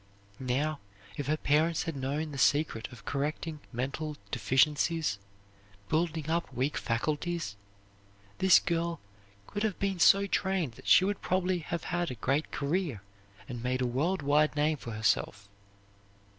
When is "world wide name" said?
13.85-14.77